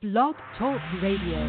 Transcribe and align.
Blog 0.00 0.36
Talk 0.56 0.80
Radio. 1.02 1.40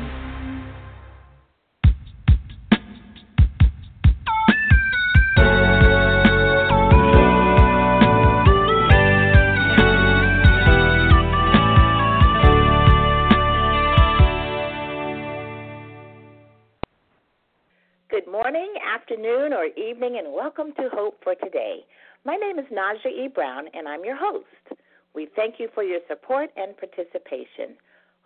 Good 18.10 18.26
morning, 18.32 18.74
afternoon, 18.84 19.54
or 19.54 19.66
evening, 19.78 20.18
and 20.18 20.34
welcome 20.34 20.74
to 20.74 20.90
Hope 20.92 21.24
for 21.24 21.36
Today. 21.36 21.86
My 22.26 22.36
name 22.36 22.58
is 22.58 22.66
Naja 22.74 23.12
E. 23.12 23.28
Brown, 23.28 23.66
and 23.76 23.88
I'm 23.88 24.04
your 24.04 24.18
host. 24.18 24.80
We 25.14 25.28
thank 25.36 25.60
you 25.60 25.70
for 25.76 25.84
your 25.84 26.00
support 26.08 26.50
and 26.58 26.76
participation. 26.76 27.78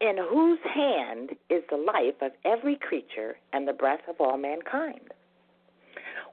In 0.00 0.16
whose 0.16 0.60
hand 0.62 1.30
is 1.50 1.62
the 1.68 1.76
life 1.76 2.22
of 2.22 2.32
every 2.44 2.76
creature 2.76 3.36
and 3.52 3.66
the 3.66 3.72
breath 3.72 4.06
of 4.08 4.16
all 4.20 4.38
mankind? 4.38 5.12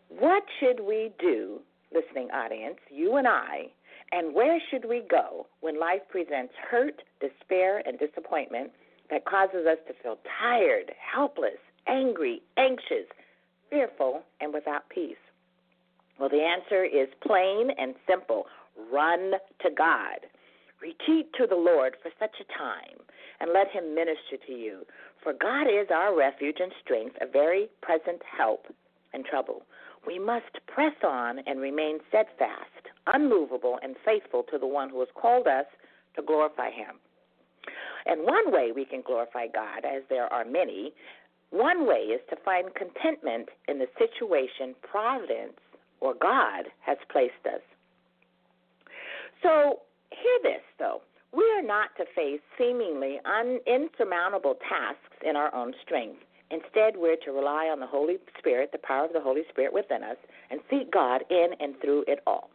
What 0.09 0.43
should 0.59 0.79
we 0.79 1.11
do, 1.19 1.59
listening 1.93 2.29
audience, 2.31 2.79
you 2.89 3.17
and 3.17 3.27
I, 3.27 3.67
and 4.11 4.33
where 4.33 4.59
should 4.69 4.85
we 4.85 5.03
go 5.09 5.45
when 5.61 5.79
life 5.79 6.01
presents 6.09 6.53
hurt, 6.69 7.01
despair, 7.21 7.83
and 7.85 7.99
disappointment 7.99 8.71
that 9.11 9.25
causes 9.25 9.67
us 9.67 9.77
to 9.87 9.93
feel 10.01 10.17
tired, 10.41 10.91
helpless, 10.99 11.59
angry, 11.87 12.41
anxious, 12.57 13.05
fearful, 13.69 14.23
and 14.41 14.51
without 14.51 14.89
peace? 14.89 15.15
Well, 16.19 16.29
the 16.29 16.41
answer 16.41 16.83
is 16.83 17.07
plain 17.25 17.69
and 17.77 17.93
simple 18.07 18.45
run 18.91 19.33
to 19.61 19.69
God. 19.77 20.25
Retreat 20.81 21.31
to 21.37 21.45
the 21.45 21.55
Lord 21.55 21.97
for 22.01 22.09
such 22.19 22.35
a 22.41 22.57
time 22.57 22.97
and 23.39 23.53
let 23.53 23.69
Him 23.71 23.93
minister 23.93 24.37
to 24.47 24.53
you. 24.53 24.85
For 25.23 25.33
God 25.33 25.63
is 25.63 25.87
our 25.93 26.17
refuge 26.17 26.57
and 26.59 26.71
strength, 26.83 27.15
a 27.21 27.27
very 27.27 27.67
present 27.81 28.21
help 28.37 28.65
in 29.13 29.23
trouble. 29.23 29.63
We 30.09 30.17
must 30.17 30.57
press 30.65 30.95
on 31.03 31.37
and 31.45 31.59
remain 31.59 31.99
steadfast, 32.07 32.89
unmovable, 33.05 33.77
and 33.83 33.95
faithful 34.03 34.41
to 34.51 34.57
the 34.57 34.65
one 34.65 34.89
who 34.89 35.01
has 35.01 35.09
called 35.13 35.45
us 35.45 35.67
to 36.15 36.23
glorify 36.23 36.71
Him. 36.71 36.95
And 38.07 38.23
one 38.23 38.51
way 38.51 38.71
we 38.75 38.85
can 38.85 39.03
glorify 39.05 39.45
God, 39.45 39.85
as 39.85 40.01
there 40.09 40.25
are 40.33 40.45
many, 40.45 40.93
one 41.51 41.85
way 41.85 42.09
is 42.09 42.21
to 42.31 42.37
find 42.43 42.73
contentment 42.73 43.49
in 43.67 43.77
the 43.77 43.85
situation 43.99 44.73
Providence 44.81 45.59
or 46.01 46.15
God 46.15 46.65
has 46.79 46.97
placed 47.11 47.45
us. 47.45 47.61
So, 49.43 49.81
hear 50.09 50.39
this 50.41 50.63
though. 50.79 51.03
We 51.31 51.43
are 51.55 51.61
not 51.61 51.89
to 51.97 52.05
face 52.15 52.41
seemingly 52.57 53.19
un- 53.25 53.59
insurmountable 53.67 54.55
tasks 54.67 55.21
in 55.23 55.35
our 55.35 55.53
own 55.53 55.75
strength. 55.85 56.23
Instead, 56.51 56.95
we're 56.97 57.17
to 57.25 57.31
rely 57.31 57.69
on 57.71 57.79
the 57.79 57.87
Holy 57.87 58.17
Spirit, 58.37 58.71
the 58.71 58.79
power 58.79 59.05
of 59.05 59.13
the 59.13 59.21
Holy 59.21 59.43
Spirit 59.49 59.73
within 59.73 60.03
us, 60.03 60.17
and 60.49 60.59
seek 60.69 60.91
God 60.91 61.23
in 61.29 61.49
and 61.59 61.75
through 61.81 62.03
it 62.07 62.19
all. 62.25 62.49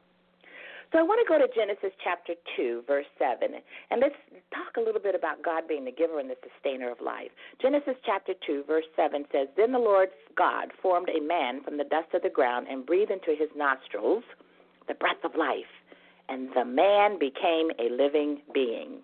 So 0.93 1.01
I 1.01 1.03
want 1.03 1.19
to 1.27 1.29
go 1.29 1.39
to 1.39 1.53
Genesis 1.53 1.91
chapter 2.05 2.35
2, 2.57 2.85
verse 2.87 3.07
7, 3.19 3.49
and 3.91 4.01
let's 4.01 4.15
talk 4.55 4.77
a 4.77 4.81
little 4.81 5.01
bit 5.01 5.17
about 5.17 5.43
God 5.43 5.67
being 5.67 5.85
the 5.85 5.91
giver 5.91 6.21
and 6.21 6.31
the 6.31 6.37
sustainer 6.39 6.89
of 6.91 7.01
life. 7.01 7.31
Genesis 7.61 7.97
chapter 8.07 8.33
2, 8.47 8.63
verse 8.67 8.85
7 8.95 9.25
says, 9.33 9.49
Then 9.57 9.73
the 9.73 9.79
Lord 9.79 10.11
God 10.37 10.71
formed 10.81 11.09
a 11.09 11.21
man 11.21 11.65
from 11.65 11.79
the 11.79 11.85
dust 11.85 12.15
of 12.15 12.23
the 12.23 12.31
ground 12.31 12.69
and 12.71 12.87
breathed 12.87 13.11
into 13.11 13.35
his 13.37 13.49
nostrils 13.57 14.23
the 14.87 14.95
breath 14.95 15.23
of 15.25 15.35
life, 15.35 15.73
and 16.29 16.51
the 16.55 16.65
man 16.65 17.19
became 17.19 17.71
a 17.81 17.91
living 17.91 18.43
being. 18.53 19.01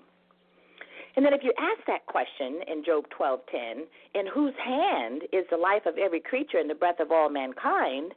And 1.20 1.26
then 1.26 1.34
if 1.34 1.44
you 1.44 1.52
ask 1.58 1.84
that 1.86 2.06
question 2.06 2.62
in 2.66 2.82
Job 2.82 3.04
12:10, 3.10 3.86
in 4.14 4.26
whose 4.26 4.54
hand 4.56 5.20
is 5.34 5.44
the 5.50 5.58
life 5.58 5.84
of 5.84 5.98
every 5.98 6.18
creature 6.18 6.56
and 6.56 6.70
the 6.70 6.74
breath 6.74 6.98
of 6.98 7.12
all 7.12 7.28
mankind? 7.28 8.14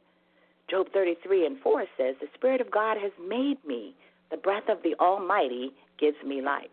Job 0.70 0.88
33 0.94 1.44
and 1.44 1.60
4 1.60 1.84
says, 1.98 2.16
The 2.18 2.30
Spirit 2.32 2.62
of 2.62 2.70
God 2.70 2.96
has 2.96 3.12
made 3.20 3.62
me. 3.62 3.94
The 4.30 4.38
breath 4.38 4.70
of 4.70 4.82
the 4.82 4.94
Almighty 4.98 5.74
gives 5.98 6.16
me 6.24 6.40
life. 6.40 6.72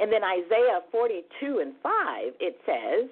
And 0.00 0.12
then 0.12 0.24
Isaiah 0.24 0.80
42 0.90 1.60
and 1.60 1.74
5, 1.80 2.32
it 2.40 2.60
says, 2.66 3.08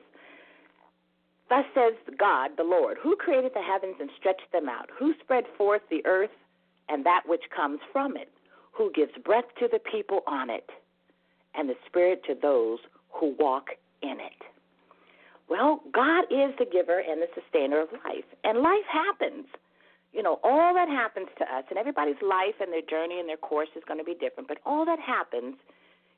Thus 1.48 1.66
says 1.72 1.94
God, 2.18 2.56
the 2.56 2.64
Lord, 2.64 2.98
who 3.00 3.14
created 3.14 3.52
the 3.54 3.62
heavens 3.62 3.94
and 4.00 4.10
stretched 4.18 4.50
them 4.50 4.68
out, 4.68 4.90
who 4.98 5.14
spread 5.22 5.44
forth 5.56 5.82
the 5.88 6.04
earth 6.04 6.34
and 6.88 7.06
that 7.06 7.28
which 7.28 7.44
comes 7.54 7.78
from 7.92 8.16
it, 8.16 8.32
who 8.72 8.90
gives 8.90 9.12
breath 9.24 9.54
to 9.60 9.68
the 9.70 9.78
people 9.78 10.22
on 10.26 10.50
it, 10.50 10.68
and 11.56 11.68
the 11.68 11.74
spirit 11.86 12.22
to 12.26 12.34
those 12.40 12.78
who 13.12 13.34
walk 13.38 13.68
in 14.02 14.18
it. 14.20 14.42
Well, 15.48 15.80
God 15.92 16.24
is 16.30 16.54
the 16.58 16.66
giver 16.66 16.98
and 16.98 17.22
the 17.22 17.28
sustainer 17.34 17.80
of 17.80 17.88
life, 18.04 18.26
and 18.42 18.58
life 18.58 18.86
happens. 18.90 19.46
You 20.12 20.22
know, 20.22 20.40
all 20.42 20.74
that 20.74 20.88
happens 20.88 21.28
to 21.38 21.44
us, 21.44 21.64
and 21.70 21.78
everybody's 21.78 22.20
life 22.22 22.56
and 22.60 22.72
their 22.72 22.82
journey 22.82 23.20
and 23.20 23.28
their 23.28 23.36
course 23.36 23.68
is 23.76 23.82
going 23.86 23.98
to 23.98 24.04
be 24.04 24.14
different, 24.14 24.48
but 24.48 24.58
all 24.64 24.84
that 24.86 24.98
happens, 24.98 25.54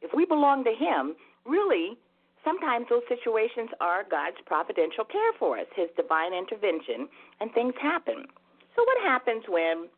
if 0.01 0.13
we 0.15 0.25
belong 0.25 0.65
to 0.65 0.73
Him, 0.73 1.15
really, 1.45 1.99
sometimes 2.45 2.87
those 2.89 3.03
situations 3.09 3.69
are 3.81 4.05
God's 4.09 4.39
providential 4.47 5.05
care 5.05 5.33
for 5.39 5.59
us, 5.59 5.67
His 5.75 5.89
divine 5.97 6.33
intervention, 6.33 7.09
and 7.41 7.53
things 7.53 7.75
happen. 7.81 8.25
So, 8.77 8.85
what 8.85 9.03
happens 9.03 9.45
when 9.49 9.89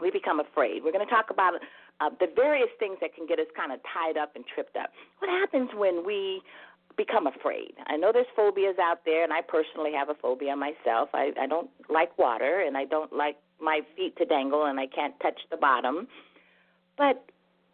we 0.00 0.10
become 0.10 0.40
afraid? 0.40 0.82
We're 0.82 0.92
going 0.92 1.06
to 1.06 1.12
talk 1.12 1.30
about 1.30 1.54
uh, 2.00 2.10
the 2.20 2.28
various 2.34 2.68
things 2.78 2.98
that 3.00 3.14
can 3.14 3.26
get 3.26 3.38
us 3.38 3.46
kind 3.56 3.72
of 3.72 3.80
tied 3.92 4.16
up 4.16 4.36
and 4.36 4.44
tripped 4.46 4.76
up. 4.76 4.90
What 5.18 5.30
happens 5.30 5.70
when 5.74 6.04
we 6.04 6.42
become 6.96 7.26
afraid? 7.26 7.72
I 7.86 7.96
know 7.96 8.12
there's 8.12 8.26
phobias 8.34 8.76
out 8.80 9.04
there, 9.04 9.24
and 9.24 9.32
I 9.32 9.40
personally 9.40 9.92
have 9.92 10.08
a 10.08 10.14
phobia 10.14 10.56
myself. 10.56 11.08
I, 11.14 11.32
I 11.40 11.46
don't 11.46 11.70
like 11.88 12.16
water, 12.18 12.60
and 12.60 12.76
I 12.76 12.84
don't 12.84 13.12
like 13.12 13.36
my 13.60 13.80
feet 13.96 14.16
to 14.18 14.24
dangle, 14.24 14.66
and 14.66 14.78
I 14.78 14.86
can't 14.86 15.18
touch 15.20 15.40
the 15.50 15.56
bottom. 15.56 16.08
But 16.98 17.24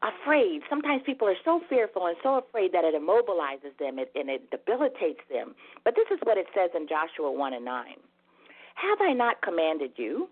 afraid, 0.02 0.62
sometimes 0.68 1.02
people 1.04 1.28
are 1.28 1.38
so 1.44 1.60
fearful 1.68 2.06
and 2.06 2.16
so 2.22 2.38
afraid 2.38 2.72
that 2.72 2.84
it 2.84 2.94
immobilizes 2.94 3.76
them 3.78 3.98
and 3.98 4.28
it 4.28 4.50
debilitates 4.50 5.20
them. 5.30 5.54
But 5.84 5.94
this 5.94 6.06
is 6.10 6.18
what 6.24 6.38
it 6.38 6.46
says 6.54 6.70
in 6.74 6.88
Joshua 6.88 7.30
1 7.30 7.54
and 7.54 7.64
9. 7.64 7.86
Have 8.74 9.00
I 9.00 9.12
not 9.12 9.42
commanded 9.42 9.92
you? 9.96 10.28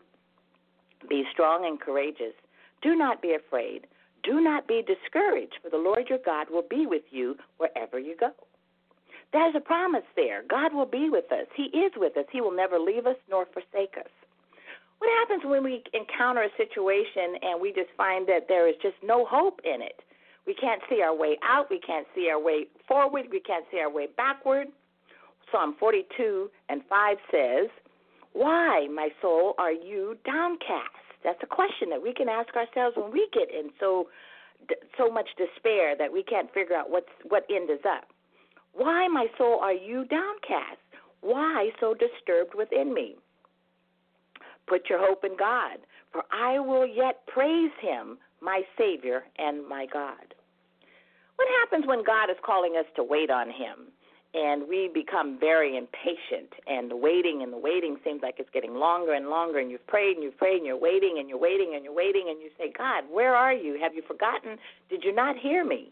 Be 1.09 1.25
strong 1.33 1.65
and 1.67 1.81
courageous. 1.81 2.35
Do 2.83 2.97
not 2.97 3.23
be 3.23 3.35
afraid. 3.35 3.87
Do 4.23 4.41
not 4.41 4.69
be 4.69 4.83
discouraged, 4.83 5.55
for 5.63 5.71
the 5.71 5.79
Lord 5.79 6.09
your 6.09 6.19
God 6.25 6.49
will 6.51 6.67
be 6.69 6.87
with 6.87 7.05
you 7.11 7.37
wherever 7.59 7.99
you 7.99 8.17
go. 8.19 8.33
There's 9.33 9.55
a 9.55 9.61
promise 9.61 10.05
there. 10.17 10.43
God 10.49 10.75
will 10.75 10.87
be 10.87 11.09
with 11.09 11.31
us. 11.33 11.47
He 11.55 11.65
is 11.77 11.93
with 11.97 12.17
us. 12.17 12.27
He 12.33 12.41
will 12.41 12.55
never 12.55 12.79
leave 12.79 13.07
us 13.07 13.17
nor 13.31 13.47
forsake 13.47 13.97
us. 13.99 14.11
What 14.99 15.11
happens 15.21 15.43
when 15.45 15.65
we 15.65 15.83
encounter 15.95 16.43
a 16.43 16.57
situation 16.57 17.37
and 17.41 17.61
we 17.61 17.73
just 17.73 17.89
find 17.97 18.27
that 18.29 18.49
there 18.49 18.69
is 18.69 18.75
just 18.83 18.97
no 19.03 19.25
hope 19.25 19.61
in 19.65 19.81
it? 19.81 20.01
We 20.47 20.55
can't 20.55 20.83
see 20.91 21.01
our 21.01 21.15
way 21.15 21.39
out. 21.43 21.71
We 21.71 21.79
can't 21.79 22.07
see 22.15 22.29
our 22.31 22.41
way 22.41 22.67
forward. 22.87 23.27
We 23.31 23.41
can't 23.41 23.65
see 23.71 23.79
our 23.79 23.91
way 23.91 24.09
backward. 24.17 24.69
Psalm 25.51 25.77
42 25.79 26.51
and 26.69 26.83
5 26.89 27.17
says, 27.31 27.69
Why, 28.33 28.89
my 28.93 29.09
soul, 29.23 29.55
are 29.59 29.73
you 29.73 30.17
downcast? 30.25 31.10
That's 31.23 31.43
a 31.43 31.47
question 31.47 31.91
that 31.91 32.03
we 32.03 32.15
can 32.15 32.29
ask 32.29 32.55
ourselves 32.57 32.97
when 32.97 33.13
we 33.13 33.29
get 33.33 33.51
in 33.51 33.71
so 33.79 34.09
so 34.99 35.11
much 35.11 35.29
despair 35.39 35.97
that 35.97 36.13
we 36.13 36.23
can't 36.23 36.53
figure 36.53 36.77
out 36.77 36.91
what's 36.91 37.09
what 37.29 37.45
end 37.51 37.71
is 37.71 37.85
up. 37.87 38.05
Why, 38.73 39.09
my 39.09 39.27
soul, 39.37 39.59
are 39.61 39.73
you 39.73 40.05
downcast? 40.05 40.79
Why 41.23 41.71
so 41.81 41.95
disturbed 41.95 42.55
within 42.55 42.95
me? 42.95 43.17
Put 44.67 44.89
your 44.89 45.05
hope 45.05 45.25
in 45.25 45.37
God, 45.37 45.79
for 46.13 46.23
I 46.33 46.59
will 46.61 46.87
yet 46.87 47.27
praise 47.27 47.73
him, 47.81 48.19
my 48.41 48.63
Savior 48.79 49.25
and 49.39 49.67
my 49.67 49.87
God. 49.93 50.35
What 51.37 51.49
happens 51.61 51.87
when 51.87 52.05
God 52.05 52.31
is 52.31 52.37
calling 52.45 52.77
us 52.79 52.87
to 52.97 53.03
wait 53.03 53.31
on 53.31 53.49
him? 53.49 53.89
And 54.33 54.69
we 54.69 54.91
become 54.93 55.39
very 55.41 55.77
impatient 55.77 56.55
and 56.69 56.91
the 56.91 56.97
waiting 56.97 57.43
and 57.43 57.53
the 57.53 57.59
waiting. 57.59 57.97
Seems 58.05 58.23
like 58.23 58.37
it's 58.39 58.51
getting 58.53 58.75
longer 58.75 59.13
and 59.15 59.29
longer 59.29 59.59
and 59.59 59.71
you've 59.71 59.87
prayed 59.87 60.15
and 60.15 60.23
you've 60.23 60.37
prayed 60.37 60.59
and 60.59 60.67
you're 60.67 60.79
waiting 60.79 61.17
and 61.19 61.29
you're 61.29 61.39
waiting 61.39 61.73
and 61.75 61.85
you're 61.85 61.95
waiting 61.95 62.27
and 62.31 62.41
you 62.41 62.51
say 62.57 62.73
god 62.77 63.05
where 63.11 63.35
are 63.35 63.53
you? 63.53 63.79
Have 63.81 63.95
you 63.95 64.03
forgotten? 64.07 64.57
Did 64.89 65.03
you 65.03 65.15
not 65.15 65.37
hear 65.37 65.65
me? 65.65 65.91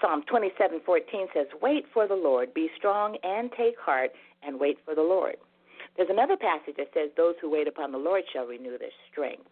Psalm 0.00 0.22
27:14 0.30 1.32
says 1.32 1.46
wait 1.62 1.86
for 1.94 2.06
the 2.06 2.14
lord 2.14 2.52
be 2.52 2.68
strong 2.76 3.16
and 3.22 3.50
take 3.56 3.78
heart 3.78 4.10
and 4.42 4.60
wait 4.60 4.78
for 4.84 4.94
the 4.94 5.02
lord. 5.02 5.36
There's 5.96 6.10
another 6.10 6.36
passage 6.36 6.76
that 6.76 6.92
says 6.92 7.08
those 7.16 7.36
who 7.40 7.50
wait 7.50 7.68
upon 7.68 7.90
the 7.90 7.98
lord 7.98 8.24
shall 8.30 8.44
renew 8.44 8.76
their 8.76 8.92
strength. 9.10 9.48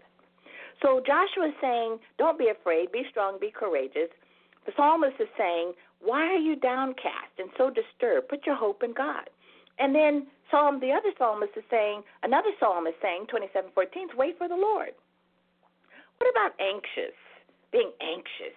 So 0.82 1.00
joshua 1.00 1.48
is 1.48 1.54
saying 1.62 1.98
don't 2.18 2.38
be 2.38 2.48
afraid 2.48 2.92
be 2.92 3.04
strong 3.10 3.38
be 3.40 3.50
courageous 3.50 4.10
the 4.66 4.72
psalmist 4.76 5.16
is 5.20 5.28
saying 5.36 5.72
why 6.00 6.26
are 6.26 6.36
you 6.38 6.56
downcast 6.56 7.38
and 7.38 7.48
so 7.56 7.70
disturbed? 7.70 8.28
Put 8.28 8.44
your 8.44 8.56
hope 8.56 8.82
in 8.82 8.92
God. 8.92 9.30
And 9.78 9.94
then 9.94 10.26
Psalm, 10.50 10.78
the 10.80 10.92
other 10.92 11.10
psalmist 11.18 11.52
is 11.56 11.64
saying, 11.70 12.02
another 12.22 12.50
psalm 12.60 12.86
is 12.86 12.94
saying, 13.02 13.26
27:14, 13.26 14.14
wait 14.14 14.38
for 14.38 14.48
the 14.48 14.54
Lord. 14.54 14.92
What 16.18 16.30
about 16.30 16.52
anxious? 16.60 17.16
Being 17.72 17.90
anxious. 18.00 18.56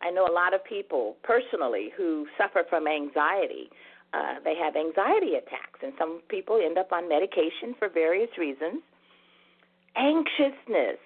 I 0.00 0.10
know 0.10 0.26
a 0.26 0.32
lot 0.32 0.54
of 0.54 0.64
people 0.64 1.16
personally 1.22 1.92
who 1.96 2.26
suffer 2.36 2.64
from 2.68 2.88
anxiety. 2.88 3.70
Uh, 4.12 4.40
they 4.44 4.54
have 4.56 4.76
anxiety 4.76 5.34
attacks, 5.34 5.80
and 5.82 5.92
some 5.98 6.20
people 6.28 6.60
end 6.62 6.78
up 6.78 6.92
on 6.92 7.08
medication 7.08 7.74
for 7.78 7.88
various 7.88 8.30
reasons. 8.38 8.82
Anxiousness 9.94 10.98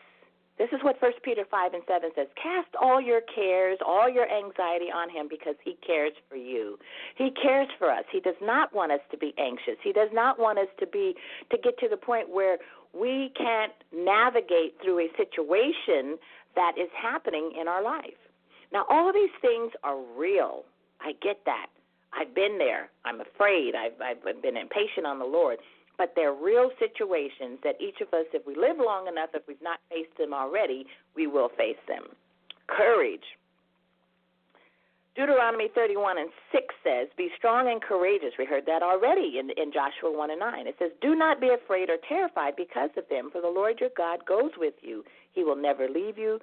this 0.60 0.68
is 0.76 0.84
what 0.84 1.00
First 1.00 1.16
Peter 1.22 1.44
five 1.50 1.72
and 1.72 1.82
seven 1.88 2.10
says. 2.14 2.26
Cast 2.36 2.68
all 2.76 3.00
your 3.00 3.22
cares, 3.34 3.78
all 3.80 4.10
your 4.10 4.28
anxiety 4.28 4.92
on 4.92 5.08
him 5.08 5.26
because 5.26 5.54
he 5.64 5.78
cares 5.86 6.12
for 6.28 6.36
you. 6.36 6.76
He 7.16 7.30
cares 7.30 7.68
for 7.78 7.90
us. 7.90 8.04
He 8.12 8.20
does 8.20 8.36
not 8.42 8.74
want 8.74 8.92
us 8.92 9.00
to 9.10 9.16
be 9.16 9.32
anxious. 9.38 9.80
He 9.82 9.94
does 9.94 10.10
not 10.12 10.38
want 10.38 10.58
us 10.58 10.68
to 10.78 10.86
be 10.86 11.14
to 11.50 11.56
get 11.56 11.78
to 11.78 11.88
the 11.88 11.96
point 11.96 12.28
where 12.28 12.58
we 12.92 13.32
can't 13.38 13.72
navigate 13.90 14.76
through 14.84 15.00
a 15.00 15.08
situation 15.16 16.18
that 16.54 16.72
is 16.76 16.90
happening 16.92 17.52
in 17.58 17.66
our 17.66 17.82
life. 17.82 18.20
Now 18.70 18.84
all 18.90 19.08
of 19.08 19.14
these 19.14 19.32
things 19.40 19.72
are 19.82 19.96
real. 20.14 20.64
I 21.00 21.12
get 21.22 21.40
that. 21.46 21.68
I've 22.12 22.34
been 22.34 22.58
there. 22.58 22.90
I'm 23.06 23.22
afraid. 23.22 23.72
I've 23.74 23.96
I've 24.02 24.42
been 24.42 24.58
impatient 24.58 25.06
on 25.06 25.18
the 25.18 25.24
Lord 25.24 25.56
but 26.00 26.14
they're 26.16 26.32
real 26.32 26.70
situations 26.78 27.60
that 27.62 27.76
each 27.78 28.00
of 28.00 28.08
us, 28.16 28.24
if 28.32 28.46
we 28.46 28.56
live 28.56 28.80
long 28.80 29.06
enough, 29.06 29.28
if 29.34 29.42
we've 29.46 29.60
not 29.60 29.80
faced 29.90 30.16
them 30.16 30.32
already, 30.32 30.86
we 31.14 31.26
will 31.26 31.50
face 31.58 31.76
them. 31.86 32.04
Courage. 32.68 33.36
Deuteronomy 35.14 35.68
31 35.74 36.16
and 36.16 36.30
6 36.52 36.64
says, 36.82 37.08
Be 37.18 37.28
strong 37.36 37.68
and 37.70 37.82
courageous. 37.82 38.32
We 38.38 38.46
heard 38.46 38.64
that 38.64 38.82
already 38.82 39.36
in, 39.38 39.50
in 39.62 39.74
Joshua 39.74 40.08
1 40.16 40.30
and 40.30 40.40
9. 40.40 40.66
It 40.66 40.76
says, 40.78 40.90
Do 41.02 41.14
not 41.14 41.38
be 41.38 41.50
afraid 41.50 41.90
or 41.90 41.98
terrified 42.08 42.56
because 42.56 42.88
of 42.96 43.04
them, 43.10 43.28
for 43.30 43.42
the 43.42 43.52
Lord 43.52 43.76
your 43.78 43.90
God 43.94 44.24
goes 44.24 44.52
with 44.56 44.80
you. 44.80 45.04
He 45.34 45.44
will 45.44 45.60
never 45.60 45.86
leave 45.86 46.16
you 46.16 46.40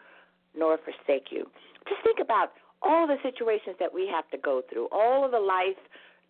nor 0.55 0.77
forsake 0.77 1.31
you. 1.31 1.49
Just 1.89 2.03
think 2.03 2.19
about 2.21 2.51
all 2.83 3.07
the 3.07 3.17
situations 3.23 3.75
that 3.79 3.91
we 3.91 4.07
have 4.13 4.29
to 4.29 4.37
go 4.37 4.61
through, 4.69 4.87
all 4.91 5.25
of 5.25 5.31
the 5.31 5.39
life 5.39 5.81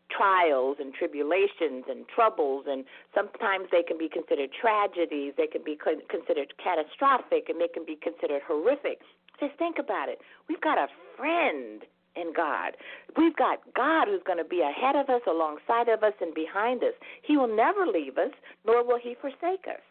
trials 0.09 0.77
and 0.79 0.93
tribulations 0.93 1.85
and 1.89 2.07
troubles, 2.07 2.65
and 2.67 2.85
sometimes 3.13 3.67
they 3.71 3.83
can 3.83 3.97
be 3.97 4.09
considered 4.09 4.49
tragedies, 4.53 5.33
they 5.37 5.47
can 5.47 5.63
be 5.63 5.77
considered 5.77 6.53
catastrophic, 6.61 7.49
and 7.49 7.59
they 7.59 7.67
can 7.67 7.85
be 7.85 7.97
considered 8.01 8.41
horrific. 8.47 8.99
Just 9.39 9.57
think 9.57 9.77
about 9.79 10.09
it. 10.09 10.19
We've 10.49 10.61
got 10.61 10.77
a 10.77 10.87
friend 11.15 11.83
in 12.15 12.33
God. 12.33 12.73
We've 13.15 13.35
got 13.35 13.59
God 13.75 14.07
who's 14.07 14.23
going 14.25 14.39
to 14.39 14.47
be 14.47 14.61
ahead 14.61 14.95
of 14.95 15.09
us, 15.09 15.21
alongside 15.27 15.87
of 15.87 16.03
us, 16.03 16.13
and 16.19 16.33
behind 16.33 16.83
us. 16.83 16.93
He 17.21 17.37
will 17.37 17.53
never 17.53 17.85
leave 17.85 18.17
us, 18.17 18.31
nor 18.65 18.83
will 18.83 18.99
He 18.99 19.15
forsake 19.19 19.67
us. 19.67 19.83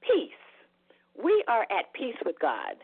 Peace. 0.00 0.32
We 1.22 1.44
are 1.48 1.62
at 1.70 1.92
peace 1.92 2.16
with 2.24 2.38
God 2.40 2.76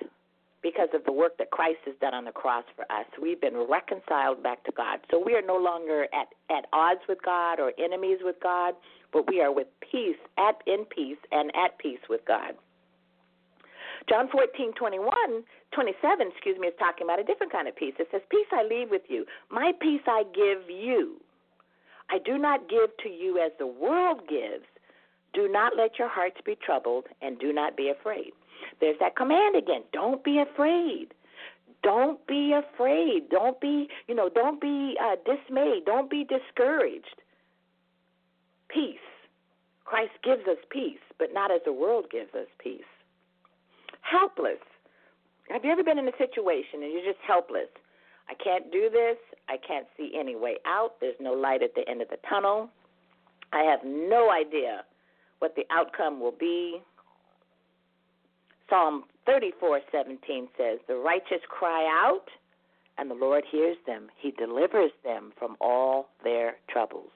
because 0.63 0.89
of 0.93 1.05
the 1.05 1.13
work 1.13 1.39
that 1.39 1.51
Christ 1.51 1.79
has 1.87 1.95
done 2.01 2.15
on 2.15 2.25
the 2.25 2.33
cross 2.33 2.65
for 2.77 2.83
us. 2.93 3.07
We've 3.21 3.41
been 3.41 3.67
reconciled 3.69 4.43
back 4.43 4.65
to 4.65 4.73
God. 4.73 5.01
So 5.11 5.23
we 5.25 5.35
are 5.35 5.43
no 5.43 5.57
longer 5.57 6.05
at, 6.13 6.29
at 6.55 6.67
odds 6.73 7.01
with 7.09 7.19
God 7.25 7.61
or 7.61 7.73
enemies 7.79 8.19
with 8.23 8.37
God, 8.43 8.75
but 9.13 9.29
we 9.29 9.41
are 9.41 9.53
with 9.53 9.69
peace, 9.81 10.21
at 10.39 10.57
in 10.67 10.85
peace 10.85 11.19
and 11.33 11.51
at 11.57 11.79
peace 11.79 12.01
with 12.09 12.21
God. 12.27 12.55
John 14.09 14.29
14, 14.33 14.73
21, 14.75 15.13
27, 15.73 16.29
excuse 16.33 16.59
me, 16.59 16.69
is 16.69 16.75
talking 16.79 17.07
about 17.07 17.21
a 17.21 17.25
different 17.25 17.53
kind 17.53 17.69
of 17.69 17.77
peace. 17.77 17.95
It 17.99 18.09
says, 18.11 18.23
Peace 18.31 18.49
I 18.53 18.63
leave 18.63 18.91
with 18.91 19.03
you. 19.09 19.25
My 19.51 19.73
peace 19.81 20.03
I 20.07 20.25
give 20.35 20.69
you. 20.69 21.17
I 22.11 22.19
do 22.19 22.39
not 22.39 22.69
give 22.69 22.91
to 23.05 23.09
you 23.09 23.39
as 23.39 23.53
the 23.59 23.67
world 23.67 24.23
gives. 24.29 24.65
Do 25.33 25.49
not 25.49 25.77
let 25.77 25.99
your 25.99 26.09
hearts 26.09 26.39
be 26.45 26.57
troubled, 26.57 27.07
and 27.23 27.39
do 27.39 27.53
not 27.53 27.77
be 27.77 27.91
afraid. 27.91 28.33
There's 28.81 28.99
that 29.01 29.17
command 29.17 29.57
again. 29.57 29.83
Don't 29.93 30.23
be 30.25 30.39
afraid. 30.39 31.09
Don't 31.83 32.25
be 32.27 32.53
afraid. 32.53 33.29
Don't 33.31 33.61
be, 33.61 33.89
you 34.07 34.15
know, 34.15 34.29
don't 34.29 34.61
be 34.61 34.97
uh, 35.03 35.17
dismayed. 35.25 35.85
Don't 35.87 36.11
be 36.11 36.25
discouraged. 36.25 37.23
Peace. 38.69 38.99
Christ 39.85 40.13
gives 40.23 40.47
us 40.47 40.59
peace, 40.71 41.01
but 41.19 41.33
not 41.33 41.51
as 41.51 41.61
the 41.65 41.73
world 41.73 42.07
gives 42.11 42.35
us 42.35 42.47
peace. 42.63 42.83
Helpless. 44.03 44.61
Have 45.49 45.65
you 45.65 45.73
ever 45.73 45.83
been 45.83 45.99
in 45.99 46.07
a 46.07 46.17
situation 46.17 46.83
and 46.83 46.93
you're 46.93 47.13
just 47.13 47.23
helpless? 47.27 47.69
I 48.29 48.35
can't 48.35 48.71
do 48.71 48.89
this. 48.89 49.17
I 49.49 49.57
can't 49.57 49.87
see 49.97 50.13
any 50.17 50.37
way 50.37 50.57
out. 50.65 51.01
There's 51.01 51.17
no 51.19 51.33
light 51.33 51.63
at 51.63 51.75
the 51.75 51.89
end 51.89 52.03
of 52.03 52.09
the 52.09 52.19
tunnel. 52.29 52.71
I 53.53 53.63
have 53.63 53.81
no 53.85 54.31
idea 54.31 54.85
what 55.41 55.57
the 55.57 55.65
outcome 55.71 56.21
will 56.21 56.35
be. 56.39 56.81
Psalm 58.71 59.05
34:17 59.27 60.49
says, 60.57 60.79
"The 60.87 60.97
righteous 60.97 61.45
cry 61.49 61.85
out, 61.87 62.31
and 62.97 63.11
the 63.11 63.15
Lord 63.15 63.45
hears 63.45 63.77
them. 63.85 64.11
He 64.17 64.31
delivers 64.31 64.93
them 65.03 65.33
from 65.37 65.57
all 65.61 66.09
their 66.23 66.57
troubles." 66.69 67.11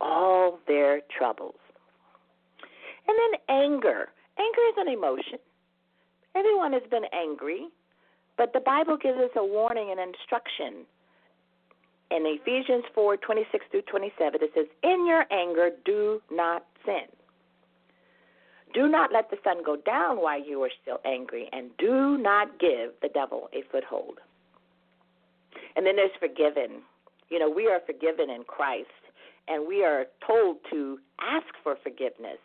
All 0.00 0.58
their 0.66 1.02
troubles. 1.02 1.58
And 3.06 3.18
then 3.18 3.40
anger. 3.48 4.10
Anger 4.38 4.62
is 4.68 4.78
an 4.78 4.88
emotion. 4.88 5.38
Everyone 6.34 6.72
has 6.72 6.84
been 6.84 7.04
angry, 7.06 7.68
but 8.36 8.52
the 8.52 8.60
Bible 8.60 8.96
gives 8.96 9.18
us 9.18 9.34
a 9.34 9.44
warning 9.44 9.90
and 9.90 9.98
instruction. 9.98 10.86
In 12.10 12.24
Ephesians 12.24 12.84
4:26 12.94 13.66
through 13.70 13.82
27, 13.82 14.42
it 14.42 14.54
says, 14.54 14.68
"In 14.82 15.04
your 15.04 15.26
anger, 15.30 15.70
do 15.84 16.22
not 16.30 16.64
sin." 16.84 17.08
Do 18.74 18.88
not 18.88 19.12
let 19.12 19.30
the 19.30 19.38
sun 19.42 19.62
go 19.64 19.76
down 19.76 20.18
while 20.18 20.42
you 20.42 20.62
are 20.62 20.70
still 20.82 21.00
angry, 21.04 21.48
and 21.52 21.70
do 21.78 22.18
not 22.18 22.58
give 22.58 22.92
the 23.02 23.08
devil 23.08 23.48
a 23.52 23.62
foothold. 23.70 24.18
And 25.76 25.86
then 25.86 25.96
there's 25.96 26.10
forgiven. 26.18 26.82
You 27.30 27.38
know, 27.38 27.50
we 27.50 27.66
are 27.66 27.80
forgiven 27.86 28.30
in 28.30 28.44
Christ, 28.44 28.88
and 29.48 29.66
we 29.66 29.84
are 29.84 30.06
told 30.26 30.58
to 30.70 30.98
ask 31.20 31.46
for 31.62 31.76
forgiveness. 31.82 32.38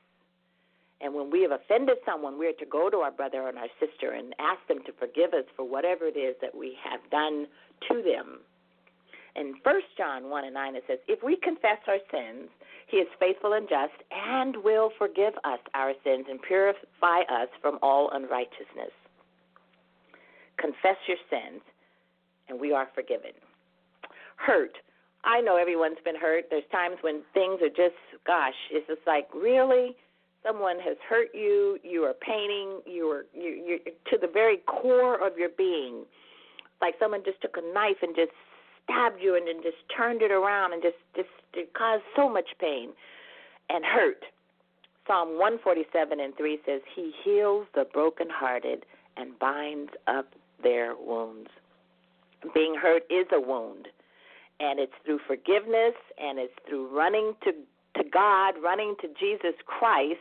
And 1.01 1.13
when 1.13 1.29
we 1.29 1.41
have 1.41 1.51
offended 1.51 1.97
someone, 2.05 2.39
we 2.39 2.47
are 2.47 2.53
to 2.59 2.65
go 2.65 2.89
to 2.89 2.97
our 2.97 3.11
brother 3.11 3.47
and 3.49 3.57
our 3.57 3.67
sister 3.79 4.11
and 4.11 4.33
ask 4.39 4.65
them 4.67 4.79
to 4.85 4.93
forgive 4.93 5.33
us 5.33 5.43
for 5.55 5.67
whatever 5.67 6.05
it 6.05 6.17
is 6.17 6.35
that 6.41 6.55
we 6.55 6.77
have 6.81 7.01
done 7.11 7.47
to 7.89 8.01
them. 8.01 8.39
In 9.35 9.55
1 9.63 9.75
John 9.97 10.29
1 10.29 10.45
and 10.45 10.53
9, 10.53 10.75
it 10.75 10.83
says, 10.87 10.99
If 11.07 11.23
we 11.23 11.35
confess 11.35 11.79
our 11.87 11.97
sins, 12.11 12.49
he 12.87 12.97
is 12.97 13.07
faithful 13.19 13.53
and 13.53 13.67
just 13.67 13.93
and 14.11 14.57
will 14.63 14.91
forgive 14.97 15.33
us 15.43 15.59
our 15.73 15.93
sins 16.03 16.25
and 16.29 16.41
purify 16.41 17.21
us 17.21 17.49
from 17.61 17.79
all 17.81 18.11
unrighteousness. 18.13 18.93
Confess 20.57 20.97
your 21.07 21.17
sins, 21.29 21.61
and 22.47 22.59
we 22.59 22.71
are 22.71 22.87
forgiven. 22.93 23.31
Hurt. 24.35 24.77
I 25.23 25.41
know 25.41 25.57
everyone's 25.57 25.97
been 26.03 26.15
hurt. 26.15 26.45
There's 26.49 26.67
times 26.71 26.97
when 27.01 27.21
things 27.33 27.61
are 27.61 27.69
just, 27.69 27.97
gosh, 28.27 28.53
it's 28.71 28.85
just 28.87 29.01
like, 29.07 29.27
really? 29.33 29.95
Someone 30.45 30.77
has 30.79 30.97
hurt 31.07 31.29
you. 31.33 31.79
You 31.81 32.03
are 32.03 32.13
paining. 32.13 32.81
You 32.85 33.07
are 33.07 33.25
you, 33.33 33.63
you're 33.65 33.79
to 33.79 34.17
the 34.19 34.31
very 34.31 34.57
core 34.67 35.25
of 35.25 35.37
your 35.37 35.49
being. 35.57 36.03
Like 36.81 36.95
someone 36.99 37.21
just 37.23 37.41
took 37.41 37.55
a 37.55 37.73
knife 37.73 38.03
and 38.03 38.13
just 38.13 38.31
stabbed 38.83 39.21
you 39.21 39.35
and 39.35 39.47
then 39.47 39.61
just 39.63 39.77
turned 39.95 40.21
it 40.21 40.31
around 40.31 40.73
and 40.73 40.81
just 40.81 40.97
just 41.15 41.29
it 41.53 41.73
caused 41.73 42.03
so 42.15 42.29
much 42.29 42.49
pain 42.59 42.89
and 43.69 43.85
hurt. 43.85 44.23
Psalm 45.07 45.37
147 45.37 46.19
and 46.19 46.35
3 46.37 46.59
says, 46.65 46.81
He 46.95 47.11
heals 47.23 47.67
the 47.75 47.85
brokenhearted 47.91 48.85
and 49.17 49.37
binds 49.37 49.91
up 50.07 50.33
their 50.61 50.95
wounds. 50.95 51.49
Being 52.53 52.75
hurt 52.75 53.03
is 53.09 53.27
a 53.33 53.39
wound, 53.39 53.89
and 54.59 54.79
it's 54.79 54.93
through 55.05 55.19
forgiveness 55.27 55.95
and 56.17 56.39
it's 56.39 56.53
through 56.67 56.87
running 56.95 57.33
to, 57.43 57.51
to 57.51 58.09
God, 58.09 58.55
running 58.63 58.95
to 59.01 59.07
Jesus 59.19 59.55
Christ, 59.65 60.19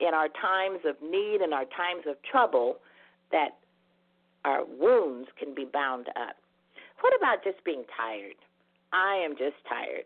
in 0.00 0.12
our 0.12 0.28
times 0.28 0.80
of 0.84 0.96
need 1.02 1.40
and 1.40 1.54
our 1.54 1.64
times 1.64 2.04
of 2.06 2.16
trouble 2.22 2.76
that 3.32 3.56
our 4.44 4.64
wounds 4.64 5.28
can 5.38 5.54
be 5.54 5.64
bound 5.64 6.08
up. 6.08 6.36
What 7.00 7.14
about 7.16 7.44
just 7.44 7.62
being 7.64 7.84
tired? 7.96 8.36
I 8.92 9.16
am 9.16 9.36
just 9.36 9.56
tired. 9.68 10.04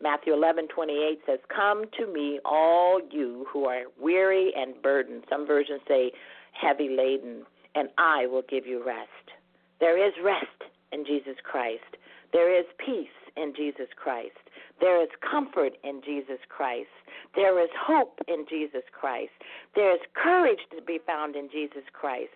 Matthew 0.00 0.32
11:28 0.32 1.24
says, 1.26 1.40
"Come 1.48 1.88
to 1.90 2.06
me, 2.06 2.38
all 2.44 3.00
you 3.10 3.44
who 3.46 3.66
are 3.66 3.84
weary 3.96 4.54
and 4.54 4.80
burdened." 4.80 5.26
Some 5.28 5.44
versions 5.44 5.82
say 5.88 6.12
heavy 6.52 6.88
laden, 6.88 7.46
and 7.74 7.90
I 7.98 8.26
will 8.26 8.42
give 8.42 8.66
you 8.66 8.82
rest. 8.82 9.32
There 9.80 9.96
is 9.96 10.16
rest 10.18 10.64
in 10.92 11.04
Jesus 11.04 11.40
Christ. 11.40 11.96
There 12.30 12.50
is 12.50 12.66
peace 12.78 13.10
in 13.36 13.54
Jesus 13.54 13.92
Christ. 13.94 14.38
There 14.78 15.00
is 15.00 15.10
comfort 15.20 15.76
in 15.82 16.02
Jesus 16.02 16.40
Christ. 16.48 16.90
There 17.34 17.58
is 17.58 17.70
hope 17.72 18.20
in 18.28 18.46
Jesus 18.46 18.84
Christ. 18.92 19.32
There 19.74 19.90
is 19.90 20.00
courage 20.14 20.60
to 20.70 20.82
be 20.82 20.98
found 20.98 21.36
in 21.36 21.48
Jesus 21.48 21.84
Christ. 21.92 22.34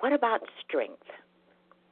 What 0.00 0.12
about 0.12 0.48
strength? 0.60 1.10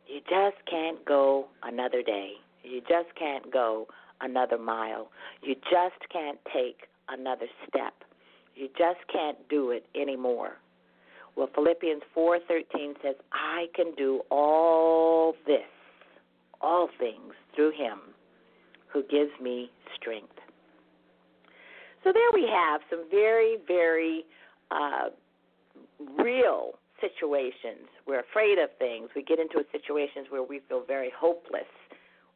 You 0.07 0.21
just 0.21 0.57
can't 0.71 1.05
go 1.05 1.47
another 1.63 2.03
day. 2.03 2.33
You 2.63 2.81
just 2.81 3.15
can't 3.19 3.53
go 3.53 3.87
another 4.21 4.59
mile. 4.59 5.11
You 5.43 5.55
just 5.55 6.09
can't 6.13 6.39
take 6.53 6.89
another 7.09 7.47
step. 7.69 7.95
You 8.55 8.69
just 8.79 9.01
can't 9.13 9.39
do 9.49 9.71
it 9.71 9.87
anymore. 9.95 10.59
Well, 11.37 11.49
Philippians 11.55 12.03
4:13 12.15 12.97
says, 13.03 13.17
"I 13.33 13.69
can 13.75 13.93
do 13.95 14.25
all 14.31 15.33
this, 15.47 15.69
all 16.61 16.87
things 16.99 17.35
through 17.55 17.71
him 17.71 18.15
who 18.87 19.03
gives 19.03 19.39
me 19.41 19.71
strength." 19.97 20.41
So 22.05 22.13
there 22.13 22.31
we 22.33 22.47
have 22.47 22.83
some 22.89 23.09
very, 23.11 23.57
very 23.57 24.27
uh, 24.71 25.11
real 25.99 26.79
situations. 27.05 27.89
We're 28.07 28.21
afraid 28.21 28.59
of 28.59 28.71
things. 28.79 29.11
We 29.15 29.23
get 29.23 29.39
into 29.39 29.65
situations 29.73 30.27
where 30.31 30.43
we 30.43 30.61
feel 30.69 30.83
very 30.87 31.13
hopeless. 31.17 31.69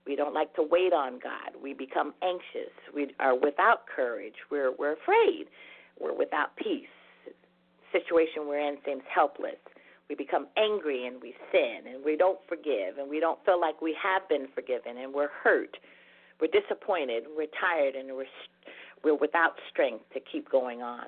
We 0.06 0.16
don't 0.16 0.34
like 0.34 0.54
to 0.54 0.62
wait 0.62 0.92
on 0.92 1.18
God. 1.22 1.60
We 1.60 1.74
become 1.74 2.14
anxious. 2.22 2.72
We 2.94 3.14
are 3.20 3.34
without 3.34 3.86
courage. 3.94 4.34
We're 4.50 4.72
we're 4.78 4.94
afraid. 4.94 5.46
We're 6.00 6.16
without 6.16 6.56
peace. 6.56 6.88
The 7.26 8.00
situation 8.00 8.46
we're 8.46 8.60
in 8.60 8.78
seems 8.84 9.02
helpless. 9.12 9.60
We 10.08 10.14
become 10.14 10.46
angry 10.56 11.06
and 11.06 11.20
we 11.20 11.34
sin 11.52 11.92
and 11.92 12.02
we 12.02 12.16
don't 12.16 12.38
forgive 12.48 12.96
and 12.98 13.10
we 13.10 13.20
don't 13.20 13.38
feel 13.44 13.60
like 13.60 13.82
we 13.82 13.94
have 14.02 14.26
been 14.28 14.48
forgiven 14.54 14.96
and 14.96 15.12
we're 15.12 15.28
hurt. 15.44 15.76
We're 16.40 16.48
disappointed. 16.48 17.24
We're 17.36 17.52
tired 17.60 17.94
and 17.94 18.16
we're 18.16 18.32
we're 19.04 19.16
without 19.16 19.56
strength 19.70 20.04
to 20.14 20.20
keep 20.20 20.50
going 20.50 20.82
on. 20.82 21.06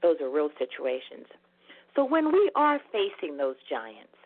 Those 0.00 0.16
are 0.20 0.30
real 0.30 0.50
situations. 0.58 1.26
So 1.94 2.04
when 2.04 2.32
we 2.32 2.50
are 2.54 2.80
facing 2.90 3.36
those 3.36 3.56
giants, 3.68 4.16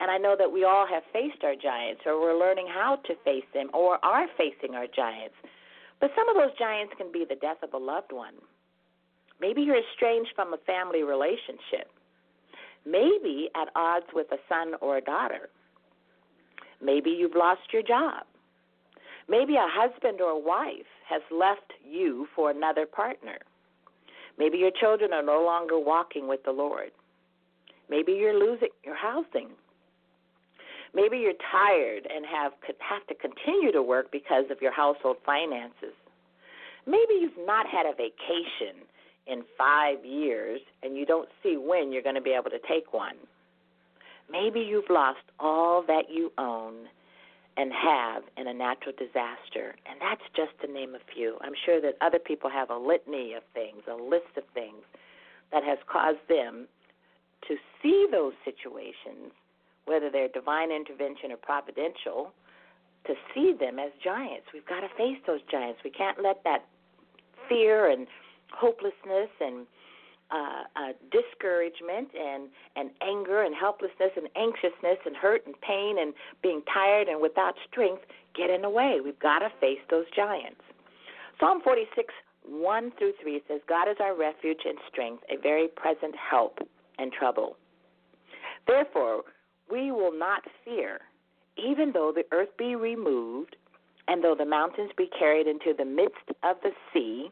and 0.00 0.10
I 0.10 0.18
know 0.18 0.34
that 0.38 0.50
we 0.50 0.64
all 0.64 0.86
have 0.86 1.02
faced 1.12 1.44
our 1.44 1.54
giants, 1.54 2.02
or 2.06 2.20
we're 2.20 2.38
learning 2.38 2.66
how 2.72 2.96
to 3.06 3.14
face 3.24 3.44
them, 3.54 3.68
or 3.74 4.04
are 4.04 4.26
facing 4.36 4.74
our 4.74 4.86
giants, 4.86 5.34
but 6.00 6.10
some 6.16 6.28
of 6.28 6.36
those 6.36 6.56
giants 6.58 6.94
can 6.96 7.12
be 7.12 7.24
the 7.28 7.36
death 7.36 7.58
of 7.62 7.74
a 7.74 7.78
loved 7.78 8.12
one. 8.12 8.34
Maybe 9.40 9.62
you're 9.62 9.78
estranged 9.78 10.32
from 10.34 10.52
a 10.52 10.58
family 10.58 11.02
relationship. 11.02 11.92
Maybe 12.86 13.50
at 13.54 13.68
odds 13.76 14.06
with 14.14 14.26
a 14.32 14.38
son 14.48 14.74
or 14.80 14.96
a 14.96 15.00
daughter. 15.02 15.50
Maybe 16.82 17.10
you've 17.10 17.36
lost 17.36 17.72
your 17.72 17.82
job. 17.82 18.24
Maybe 19.28 19.56
a 19.56 19.68
husband 19.68 20.20
or 20.20 20.30
a 20.30 20.38
wife 20.38 20.88
has 21.08 21.22
left 21.30 21.72
you 21.88 22.26
for 22.34 22.50
another 22.50 22.86
partner. 22.86 23.38
Maybe 24.40 24.56
your 24.56 24.70
children 24.80 25.12
are 25.12 25.22
no 25.22 25.44
longer 25.44 25.78
walking 25.78 26.26
with 26.26 26.42
the 26.44 26.50
Lord. 26.50 26.92
Maybe 27.90 28.12
you're 28.12 28.38
losing 28.38 28.70
your 28.82 28.96
housing. 28.96 29.50
Maybe 30.94 31.18
you're 31.18 31.34
tired 31.52 32.08
and 32.10 32.24
have 32.24 32.52
have 32.78 33.06
to 33.08 33.14
continue 33.14 33.70
to 33.70 33.82
work 33.82 34.10
because 34.10 34.46
of 34.50 34.62
your 34.62 34.72
household 34.72 35.18
finances. 35.26 35.92
Maybe 36.86 37.20
you've 37.20 37.46
not 37.46 37.66
had 37.66 37.84
a 37.84 37.92
vacation 37.92 38.80
in 39.26 39.42
5 39.58 40.06
years 40.06 40.60
and 40.82 40.96
you 40.96 41.04
don't 41.04 41.28
see 41.42 41.58
when 41.58 41.92
you're 41.92 42.02
going 42.02 42.14
to 42.14 42.22
be 42.22 42.30
able 42.32 42.50
to 42.50 42.58
take 42.66 42.94
one. 42.94 43.16
Maybe 44.30 44.60
you've 44.60 44.88
lost 44.88 45.26
all 45.38 45.84
that 45.86 46.04
you 46.08 46.32
own 46.38 46.88
and 47.56 47.72
have 47.72 48.22
in 48.36 48.46
a 48.46 48.54
natural 48.54 48.94
disaster. 48.96 49.74
And 49.88 50.00
that's 50.00 50.22
just 50.34 50.52
to 50.62 50.72
name 50.72 50.94
a 50.94 51.00
few. 51.14 51.36
I'm 51.40 51.54
sure 51.66 51.80
that 51.80 51.96
other 52.00 52.18
people 52.18 52.50
have 52.50 52.70
a 52.70 52.76
litany 52.76 53.34
of 53.34 53.42
things, 53.54 53.82
a 53.90 53.94
list 53.94 54.36
of 54.36 54.44
things 54.54 54.82
that 55.52 55.64
has 55.64 55.78
caused 55.90 56.22
them 56.28 56.68
to 57.48 57.56
see 57.82 58.06
those 58.10 58.32
situations, 58.44 59.32
whether 59.86 60.10
they're 60.10 60.28
divine 60.28 60.70
intervention 60.70 61.32
or 61.32 61.36
providential, 61.36 62.32
to 63.06 63.14
see 63.34 63.54
them 63.58 63.78
as 63.78 63.90
giants. 64.02 64.46
We've 64.52 64.66
got 64.66 64.80
to 64.80 64.88
face 64.96 65.18
those 65.26 65.40
giants. 65.50 65.80
We 65.84 65.90
can't 65.90 66.22
let 66.22 66.44
that 66.44 66.66
fear 67.48 67.90
and 67.90 68.06
hopelessness 68.52 69.30
and 69.40 69.66
uh, 70.30 70.62
uh, 70.76 70.92
discouragement 71.10 72.08
and, 72.14 72.48
and 72.76 72.90
anger 73.02 73.42
and 73.42 73.54
helplessness 73.54 74.10
and 74.16 74.28
anxiousness 74.36 74.98
and 75.04 75.16
hurt 75.16 75.46
and 75.46 75.54
pain 75.60 75.96
and 76.00 76.14
being 76.42 76.62
tired 76.72 77.08
and 77.08 77.20
without 77.20 77.54
strength 77.70 78.02
get 78.36 78.50
in 78.50 78.62
the 78.62 78.70
way. 78.70 78.98
We've 79.02 79.18
got 79.18 79.40
to 79.40 79.48
face 79.60 79.80
those 79.90 80.06
giants. 80.14 80.60
Psalm 81.38 81.60
46, 81.64 82.12
1 82.48 82.92
through 82.98 83.12
3 83.22 83.42
says, 83.48 83.60
God 83.68 83.88
is 83.88 83.96
our 84.00 84.16
refuge 84.16 84.60
and 84.64 84.78
strength, 84.90 85.22
a 85.30 85.40
very 85.40 85.68
present 85.68 86.14
help 86.14 86.58
in 86.98 87.10
trouble. 87.10 87.56
Therefore, 88.66 89.22
we 89.70 89.90
will 89.90 90.16
not 90.16 90.42
fear, 90.64 91.00
even 91.56 91.92
though 91.92 92.12
the 92.14 92.24
earth 92.32 92.50
be 92.58 92.74
removed, 92.74 93.56
and 94.08 94.22
though 94.22 94.34
the 94.36 94.44
mountains 94.44 94.90
be 94.96 95.08
carried 95.18 95.46
into 95.46 95.72
the 95.76 95.84
midst 95.84 96.28
of 96.42 96.56
the 96.62 96.70
sea, 96.92 97.30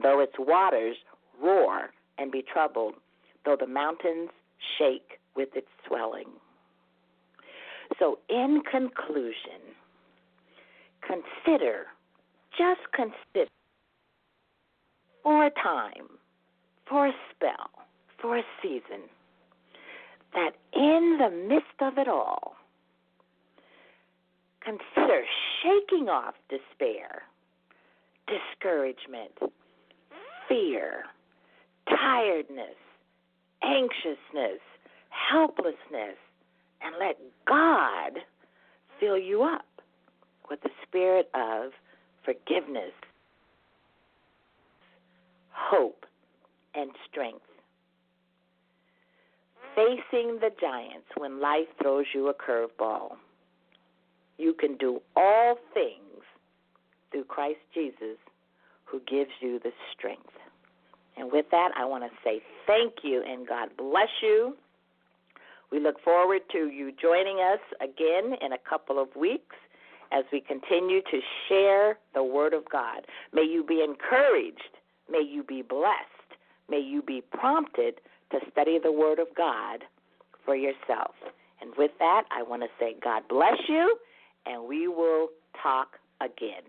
though 0.00 0.20
its 0.20 0.34
waters 0.38 0.96
roar 1.42 1.90
and 2.18 2.30
be 2.30 2.42
troubled, 2.42 2.94
though 3.44 3.56
the 3.58 3.66
mountains 3.66 4.30
shake 4.78 5.18
with 5.34 5.48
its 5.54 5.68
swelling. 5.86 6.28
So, 7.98 8.18
in 8.28 8.62
conclusion, 8.70 9.60
consider, 11.06 11.86
just 12.56 12.80
consider, 12.94 13.50
for 15.22 15.46
a 15.46 15.50
time, 15.50 16.08
for 16.88 17.06
a 17.06 17.12
spell, 17.30 17.70
for 18.20 18.38
a 18.38 18.42
season, 18.62 19.08
that 20.34 20.52
in 20.72 21.18
the 21.18 21.30
midst 21.30 21.80
of 21.80 21.98
it 21.98 22.08
all, 22.08 22.54
consider 24.64 25.22
shaking 25.62 26.08
off 26.08 26.34
despair, 26.48 27.22
discouragement, 28.26 29.32
fear, 30.48 31.04
tiredness, 31.88 32.76
anxiousness, 33.62 34.60
helplessness, 35.10 36.18
and 36.80 36.94
let 36.98 37.18
God 37.46 38.20
fill 38.98 39.18
you 39.18 39.42
up 39.42 39.66
with 40.50 40.60
the 40.62 40.70
spirit 40.86 41.30
of 41.34 41.72
forgiveness, 42.24 42.92
hope, 45.50 46.04
and 46.74 46.90
strength. 47.10 47.40
Facing 49.74 50.38
the 50.40 50.50
giants 50.60 51.06
when 51.16 51.40
life 51.40 51.68
throws 51.80 52.04
you 52.14 52.28
a 52.28 52.34
curveball. 52.34 53.12
You 54.38 54.52
can 54.52 54.76
do 54.76 55.00
all 55.16 55.56
things 55.72 56.24
through 57.10 57.24
Christ 57.24 57.60
Jesus 57.72 58.18
who 58.84 59.00
gives 59.08 59.30
you 59.40 59.58
the 59.58 59.72
strength. 59.96 60.28
And 61.16 61.30
with 61.30 61.46
that, 61.50 61.70
I 61.76 61.84
want 61.84 62.04
to 62.04 62.10
say 62.24 62.40
thank 62.66 62.94
you 63.02 63.22
and 63.26 63.46
God 63.46 63.68
bless 63.76 64.08
you. 64.22 64.56
We 65.70 65.80
look 65.80 66.02
forward 66.02 66.42
to 66.52 66.68
you 66.68 66.92
joining 67.00 67.38
us 67.38 67.60
again 67.80 68.36
in 68.40 68.52
a 68.52 68.58
couple 68.68 69.00
of 69.00 69.08
weeks 69.16 69.56
as 70.12 70.24
we 70.32 70.40
continue 70.40 71.00
to 71.02 71.20
share 71.48 71.98
the 72.14 72.22
Word 72.22 72.52
of 72.52 72.68
God. 72.70 73.06
May 73.32 73.42
you 73.42 73.64
be 73.64 73.82
encouraged. 73.82 74.76
May 75.10 75.22
you 75.26 75.42
be 75.42 75.62
blessed. 75.62 76.38
May 76.68 76.80
you 76.80 77.02
be 77.02 77.22
prompted 77.32 78.00
to 78.30 78.38
study 78.50 78.78
the 78.82 78.92
Word 78.92 79.18
of 79.18 79.28
God 79.36 79.84
for 80.44 80.54
yourself. 80.54 81.14
And 81.60 81.70
with 81.78 81.92
that, 81.98 82.24
I 82.30 82.42
want 82.42 82.62
to 82.62 82.68
say 82.78 82.94
God 83.02 83.22
bless 83.28 83.58
you, 83.68 83.96
and 84.46 84.68
we 84.68 84.88
will 84.88 85.28
talk 85.62 85.98
again. 86.20 86.62